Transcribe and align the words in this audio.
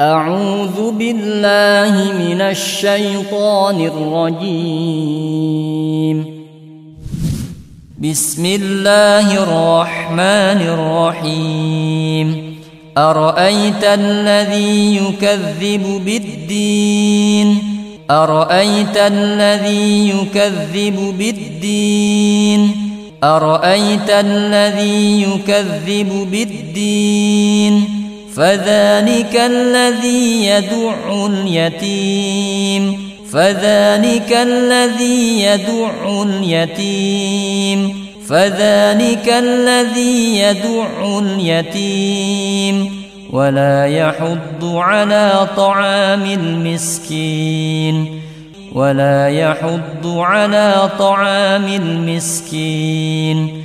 أعوذ 0.00 0.92
بالله 0.92 2.12
من 2.12 2.40
الشيطان 2.40 3.80
الرجيم. 4.40 5.26
بسم 7.98 8.46
الله 8.46 9.42
الرحمن 9.42 10.60
الرحيم. 10.76 12.56
أرأيت 12.98 13.84
الذي 13.84 14.96
يكذب 14.96 16.02
بالدين؟ 16.04 17.58
أرأيت 18.10 18.96
الذي 18.96 20.08
يكذب 20.08 21.14
بالدين؟ 21.18 22.70
أرأيت 23.24 24.10
الذي 24.10 25.22
يكذب 25.22 26.28
بالدين؟ 26.32 27.49
فذلك 28.36 29.36
الذي 29.36 30.46
يدع 30.46 31.26
اليتيم. 31.26 33.10
فذلك 33.32 34.32
الذي 34.32 35.40
يدع 35.40 36.22
اليتيم. 36.22 38.06
فذلك 38.28 39.28
الذي 39.28 40.38
يدع 40.38 41.18
اليتيم. 41.18 43.00
ولا 43.32 43.86
يحض 43.86 44.64
على 44.64 45.48
طعام 45.56 46.22
المسكين. 46.22 48.20
ولا 48.72 49.28
يحض 49.28 50.06
على 50.06 50.90
طعام 50.98 51.64
المسكين. 51.64 53.62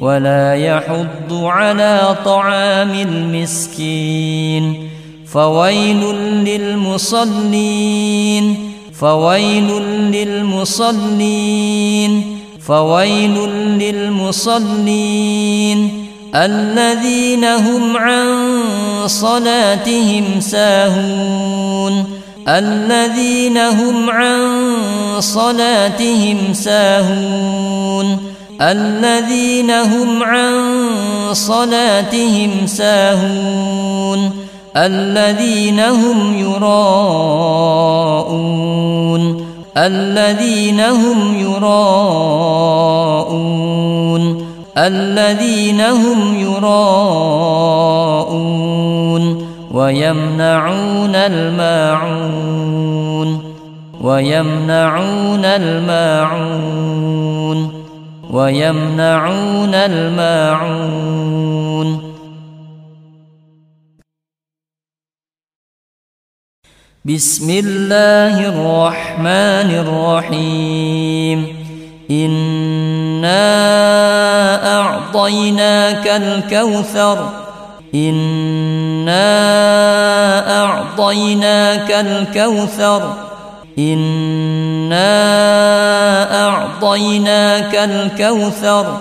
ولا 0.00 0.54
يحض 0.54 1.32
على 1.32 2.16
طعام 2.24 2.90
المسكين. 2.90 4.88
فويل 5.32 6.00
للمصلين. 6.44 8.56
فويل 9.00 9.82
للمصلين. 10.12 12.22
فويل 12.66 13.48
للمصلين. 13.78 15.90
الذين 16.34 17.44
هم 17.44 17.96
عن 17.96 18.58
صلاتهم 19.06 20.24
ساهون. 20.40 22.04
الذين 22.48 23.58
هم 23.58 24.10
عن 24.10 24.40
صلاتهم 25.20 26.38
ساهون. 26.52 28.33
الذين 28.60 29.70
هم 29.70 30.22
عن 30.22 30.54
صلاتهم 31.32 32.66
ساهون 32.66 34.30
الذين 34.76 35.80
هم 35.80 36.38
يراءون 36.38 37.84
الذين 39.76 40.80
هم 40.80 41.38
يراءون 41.38 42.44
الذين 44.78 45.80
هم 45.80 46.40
يراءون 46.40 47.74
ويمنعون 49.72 51.14
الماعون 51.14 52.64
ويمنعون 54.00 55.44
الماعون. 55.44 57.04
ويمنعون 58.34 59.74
الماعون. 59.74 61.34
بسم 67.04 67.50
الله 67.50 68.48
الرحمن 68.48 69.70
الرحيم. 69.84 71.64
إنا 72.10 73.40
أعطيناك 74.80 76.08
الكوثر. 76.08 77.28
إنا 77.94 79.30
أعطيناك 80.64 81.90
الكوثر. 81.90 83.33
إنا 83.78 85.14
أعطيناك 86.48 87.74
الكوثر 87.74 88.96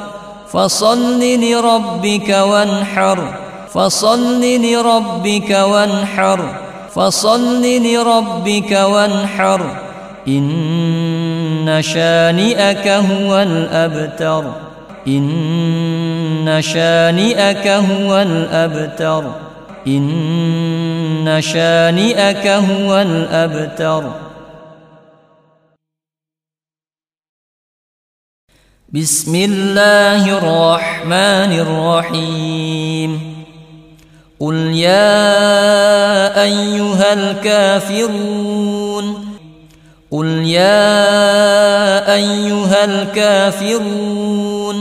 فصل 0.47 1.19
لربك 1.19 2.29
وانحر 2.29 3.33
فصل 3.73 4.41
لربك 4.41 5.50
وانحر 5.50 6.56
فصل 6.95 7.62
لربك 7.62 8.72
وانحر 8.72 9.62
إن 10.28 11.79
شانئك 11.81 12.88
هو 12.88 13.41
الأبتر 13.41 14.44
إن 15.07 16.59
شانئك 16.62 17.67
هو 17.67 18.22
الأبتر 18.22 19.23
إن 19.88 21.38
شانئك 21.41 22.47
هو 22.47 23.01
الأبتر 23.01 24.03
بسم 28.94 29.34
الله 29.36 30.38
الرحمن 30.38 31.52
الرحيم. 31.66 33.12
قل 34.40 34.56
يا 34.56 36.44
أيها 36.44 37.14
الكافرون 37.14 39.06
قل 40.12 40.28
يا 40.46 42.14
أيها 42.14 42.86
الكافرون 42.86 44.78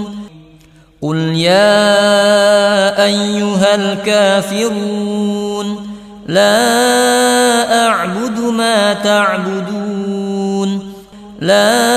قل 1.03 1.19
يا 1.37 3.05
أيها 3.05 3.75
الكافرون 3.75 5.67
لا 6.27 7.87
أعبد 7.87 8.39
ما 8.39 8.93
تعبدون 8.93 10.93
لا 11.41 11.92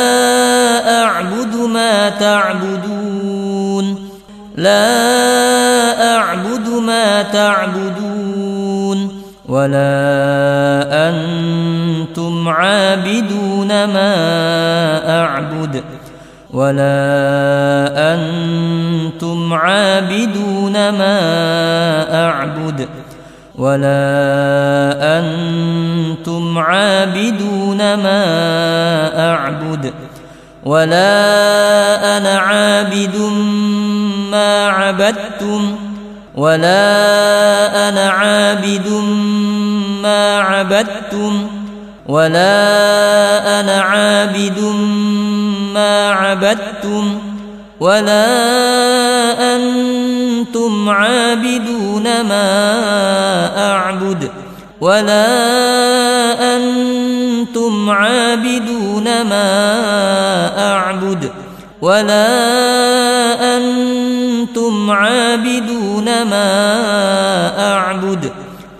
لا 4.66 6.18
أعبد 6.18 6.70
ما 6.70 7.22
تعبدون 7.22 9.22
ولا 9.50 11.10
أنتم 11.10 12.50
عابدون 12.50 13.68
ما 13.68 14.14
أعبد 15.22 15.84
ولا 16.54 16.94
أنتم 18.14 19.54
عابدون 19.54 20.90
ما 20.90 21.18
أعبد 22.28 22.88
ولا 23.56 24.00
أنتم 25.20 26.58
عابدون 26.58 27.78
ما 27.78 28.22
أعبد 29.32 29.94
ولا 30.66 32.18
أنا 32.18 32.40
عابد 32.40 33.16
ما 33.16 33.85
عبدتم 34.70 35.76
ولا 36.36 37.90
أنا 37.90 38.10
عابد 38.10 38.88
ما 40.02 40.40
عبدتم 40.40 41.48
ولا 42.06 43.60
أنا 43.60 43.82
عابد 43.82 44.60
ما 45.74 46.12
عبدتم 46.12 47.20
ولا 47.80 48.26
أنتم 49.56 50.90
عابدون 50.90 52.04
ما 52.04 52.52
أعبد 53.72 54.30
ولا 54.82 55.26
أنتم 56.56 57.90
عابدون 57.90 59.04
ما 59.04 60.72
أعبد 60.72 61.32
ولا 61.86 63.58
أنتم 63.58 64.92
عابدون 64.92 66.06
ما 66.06 66.50
أعبد 67.74 68.32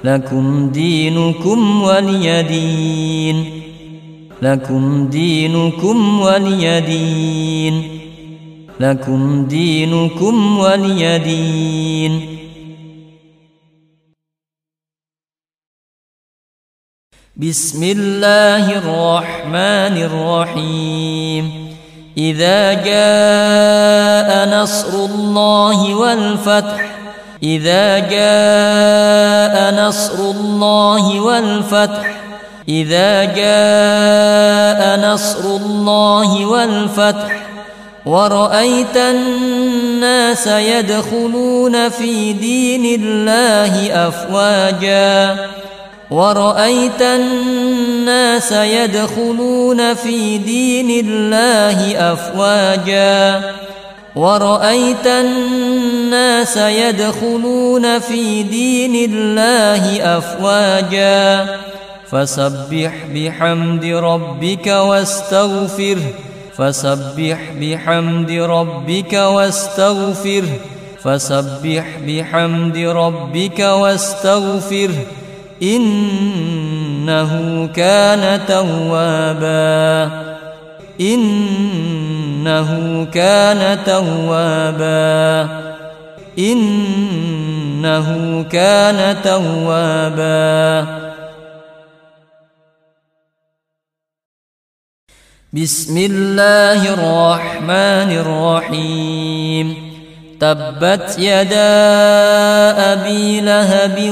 لكم 0.04 0.70
دينكم 0.70 1.82
ولي 1.82 2.44
دين 2.44 3.62
لكم 4.42 5.08
دينكم 5.08 6.20
ولي 6.20 6.82
دين 6.82 7.84
لكم 8.80 9.46
دينكم 9.46 10.58
ولي 10.60 11.20
دين 11.20 12.22
بسم 17.38 17.84
الله 17.84 18.78
الرحمن 18.78 19.96
الرحيم 20.10 21.65
إذا 22.18 22.74
جاء 22.74 24.62
نصر 24.62 24.94
الله 24.94 25.96
والفتح 25.96 26.96
إذا 27.44 28.00
جاء 28.00 29.88
نصر 29.88 30.20
الله 30.20 31.20
والفتح 31.20 32.16
إذا 32.70 33.24
جاء 33.24 35.14
نصر 35.14 35.46
الله 35.46 36.46
والفتح 36.46 37.42
ورأيت 38.06 38.98
الناس 38.98 40.48
يدخلون 40.48 41.90
في 41.90 42.34
دين 42.34 43.02
الله 43.02 44.08
أفواجا 44.08 45.55
ورأيت 46.12 47.02
الناس 47.02 48.52
يدخلون 48.52 49.94
في 49.94 50.38
دين 50.38 51.06
الله 51.06 51.98
أفواجا. 52.14 53.42
ورأيت 54.16 55.08
الناس 55.08 56.58
يدخلون 56.58 58.00
في 58.00 58.44
دين 58.44 58.96
الله 58.96 60.18
أفواجا. 60.18 61.46
فسبح 62.12 62.94
بحمد 63.16 63.86
ربك 63.86 64.68
واستغفره 64.68 66.14
فسبح 66.58 67.40
بحمد 67.62 68.32
ربك 68.32 69.14
واستغفره 69.14 70.60
فسبح 71.04 71.86
بحمد 72.08 72.78
ربك 72.78 73.60
واستغفره 73.60 75.06
إنه 75.64 77.32
كان 77.68 78.48
توابا. 78.48 80.12
إنه 81.02 83.06
كان 83.06 83.84
توابا. 83.86 85.50
إنه 86.40 88.44
كان 88.44 89.18
توابا. 89.24 90.86
بسم 95.54 95.98
الله 95.98 96.94
الرحمن 96.94 98.12
الرحيم. 98.12 99.85
تبت 100.40 101.16
يدا 101.20 101.74
أبي 102.94 103.42
لهب 103.42 104.10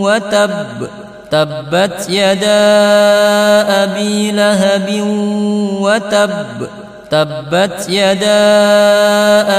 وتب 0.00 0.88
تبت 1.30 2.06
يدا 2.08 2.62
أبي 3.82 4.32
لهب 4.32 5.00
وتب 5.80 6.30
تبت 7.10 7.88
يدا 7.88 8.42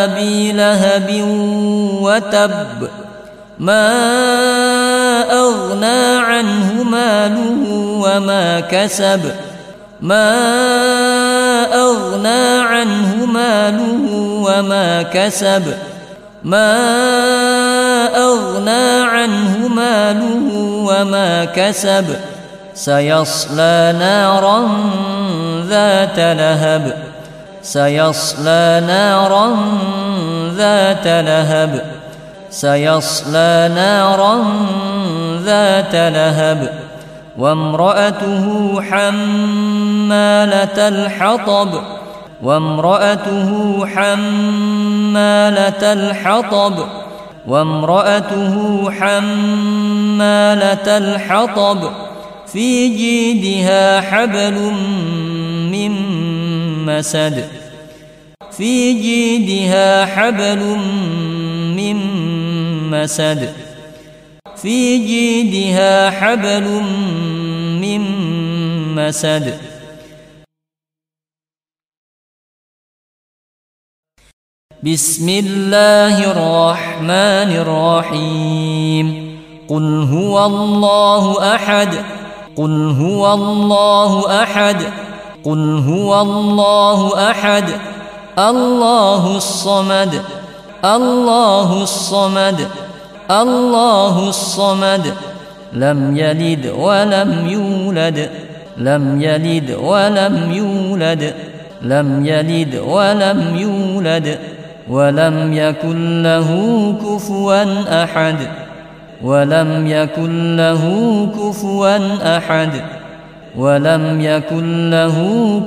أبي 0.04 0.52
لهب 0.52 1.22
وتب. 2.02 2.52
ما 3.60 3.90
أغنى 5.32 6.18
عنه 6.18 6.84
ماله 6.84 7.68
وما 8.00 8.60
كسب 8.60 9.22
ما 10.02 10.97
أغنى 12.18 12.60
عنه 12.60 13.26
ماله 13.26 14.12
وما 14.48 15.02
كسب. 15.02 15.74
ما 16.44 16.78
أغنى 18.16 19.02
عنه 19.02 19.68
ماله 19.68 20.54
وما 20.90 21.46
كسب. 21.46 22.06
سيصلى 22.74 23.96
نارا 24.00 24.70
ذات 25.68 26.20
لهب. 26.20 26.98
سيصلى 27.62 28.84
نارا 28.88 29.58
ذات 30.56 31.08
لهب. 31.08 31.82
سيصلى 32.50 33.72
نارا 33.76 34.44
ذات 35.44 35.96
لهب. 35.96 36.70
وامرأته 37.38 38.46
حمالة 38.82 40.78
الحطب. 40.88 41.97
وامرأته 42.44 43.86
حمالة 43.86 45.84
الحطب 45.94 46.86
وامرأته 47.48 48.56
حمالة 48.92 49.38
الحطب 50.98 51.92
في 52.48 52.88
جيدها 52.88 54.02
حبل 54.02 54.74
من 55.72 55.92
مسد 56.86 57.46
في 58.52 58.94
جيدها 58.94 60.06
حبل 60.06 60.78
من 61.78 61.98
مسد 62.92 63.54
في 64.56 64.98
جيدها 64.98 66.10
حبل 66.10 66.82
من 67.82 68.02
مسد. 68.96 69.58
بسم 74.84 75.30
الله 75.30 76.32
الرحمن 76.32 77.52
الرحيم. 77.58 79.38
قل 79.70 80.08
هو 80.14 80.46
الله 80.46 81.56
أحد. 81.56 81.94
قل 82.58 82.96
هو 83.02 83.34
الله 83.34 84.44
أحد. 84.44 84.82
قل 85.44 85.84
هو 85.90 86.22
الله 86.22 87.30
أحد. 87.32 87.64
الله 88.40 89.38
الصمد. 89.38 90.22
الله 90.86 91.84
الصمد. 91.84 92.68
الله 93.32 94.30
الصمد. 94.30 95.14
لم 95.74 96.18
يلد 96.18 96.74
ولم 96.78 97.48
يولد. 97.50 98.30
لم 98.78 99.22
يلد 99.22 99.72
ولم 99.72 100.52
يولد. 100.52 101.36
لم 101.82 102.26
يلد 102.26 102.76
ولم 102.76 103.58
يولد. 103.58 104.57
ولم 104.90 105.54
يكن 105.54 106.24
له 106.24 106.50
كفوا 107.02 108.04
أحد. 108.04 108.36
ولم 109.24 109.88
يكن 109.88 110.58
له 110.58 110.84
كفوا 111.40 112.38
أحد. 112.38 112.82
ولم 113.58 114.22
يكن 114.22 114.90
له 114.90 115.18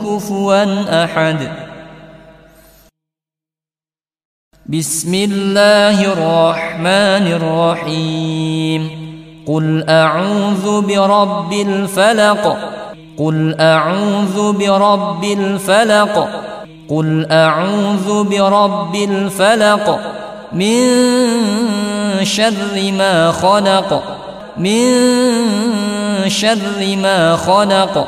كفوا 0.02 1.04
أحد. 1.04 1.36
بسم 4.66 5.14
الله 5.14 6.12
الرحمن 6.12 7.26
الرحيم. 7.32 9.10
قل 9.46 9.84
أعوذ 9.88 10.86
برب 10.86 11.52
الفلق. 11.52 12.56
قل 13.18 13.56
أعوذ 13.60 14.52
برب 14.52 15.24
الفلق. 15.24 16.49
قل 16.90 17.26
اعوذ 17.30 18.24
برب 18.24 18.94
الفلق 18.94 19.98
من 20.52 20.84
شر 22.24 22.92
ما 22.98 23.32
خلق 23.32 24.02
من 24.56 24.84
شر 26.28 26.96
ما 27.02 27.36
خلق 27.36 28.06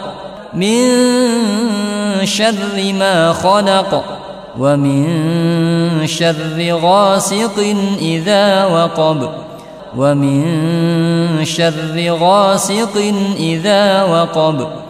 من 0.55 0.89
شر 2.25 2.93
ما 2.99 3.33
خلق 3.33 4.05
ومن 4.59 6.07
شر 6.07 6.79
غاسق 6.83 7.75
اذا 8.01 8.67
وقب 8.67 9.29
ومن 9.97 11.45
شر 11.45 12.17
غاسق 12.21 13.13
اذا 13.39 14.03
وقب. 14.05 14.82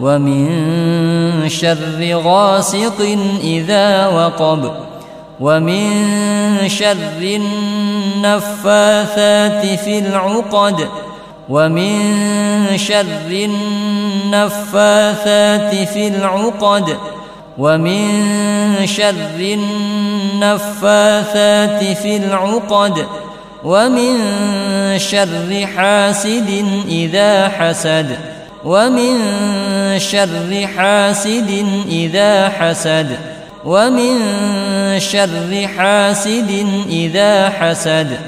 ومن 0.00 1.48
شر 1.48 2.14
غاسق 2.24 3.18
إذا 3.42 4.06
وقب 4.06 4.72
ومن 5.40 5.90
شر 6.66 7.22
النفاثات 8.22 9.66
في 9.80 9.98
العقد 9.98 10.88
ومن 11.48 11.98
شر 12.76 13.30
النفاثات 14.34 15.74
في 15.88 16.08
العقد 16.08 16.96
ومن 17.58 18.08
شر 18.84 19.40
النفاثات 20.34 21.84
في 21.96 22.16
العقد 22.16 23.06
ومن 23.64 24.18
شر 24.98 25.66
حاسد 25.76 26.64
إذا 26.88 27.48
حسد 27.48 28.18
ومن 28.64 29.16
شر 29.98 30.66
حاسد 30.76 31.66
إذا 31.88 32.48
حسد 32.48 33.18
ومن 33.64 34.20
شر 34.98 35.68
حاسد 35.76 36.66
إذا 36.88 37.48
حسد. 37.48 38.18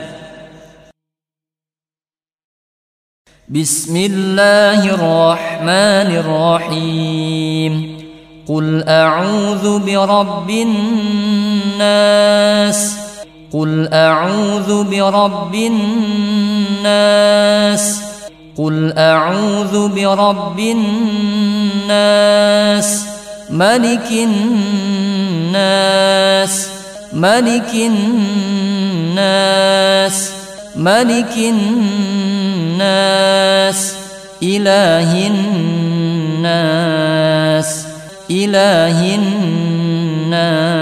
بسم 3.48 3.96
الله 3.96 4.84
الرحمن 4.94 6.16
الرحيم. 6.16 8.00
قل 8.48 8.84
أعوذ 8.88 9.78
برب 9.78 10.50
الناس. 11.70 12.96
قل 13.52 13.88
أعوذ 13.92 14.84
برب 14.84 15.54
الناس. 16.74 18.09
قل 18.60 18.92
أعوذ 18.98 19.88
برب 19.88 20.58
الناس 21.80 22.20
ملك 23.50 24.08
الناس 25.52 26.66
ملك 27.12 27.74
الناس 29.14 30.30
ملك 30.76 31.36
الناس 32.76 33.20
إله 34.42 35.26
الناس 36.36 36.90
إله 38.30 39.14
الناس 40.24 40.78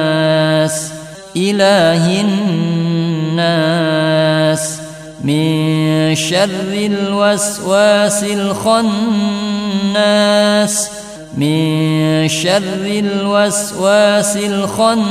إله 1.36 2.20
الناس 3.30 3.78
من 5.24 5.77
شر 6.14 6.72
الوسواس 6.72 8.24
الخناس. 8.24 8.88
من 11.38 12.28
شر 12.28 12.86
الوسواس 12.86 14.36
الخناس. 14.36 15.04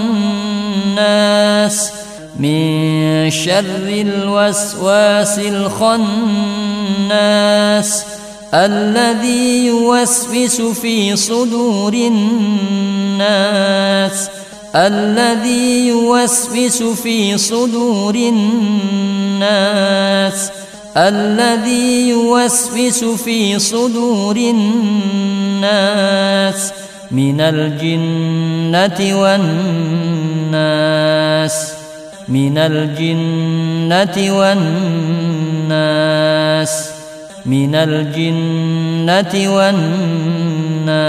من 2.39 3.29
شر 3.29 3.87
الوسواس 3.87 5.39
الخناس. 5.39 6.03
الذي 8.53 9.65
يوسوس 9.65 10.61
في 10.61 11.15
صدور 11.15 11.93
الناس. 11.93 14.29
الذي 14.75 15.87
يوسوس 15.87 16.83
في 16.83 17.37
صدور 17.37 18.15
الناس. 18.15 19.47
الذي 20.97 22.09
يوسوس 22.09 23.03
في 23.03 23.59
صدور 23.59 24.37
الناس 24.37 25.93
من 27.11 27.41
الجنة 27.41 28.99
والناس 29.21 30.57
من 32.27 32.57
الجنة 32.57 34.37
والناس 35.67 35.87
من 37.45 37.75
الجنة 37.75 39.55
والناس. 40.85 41.07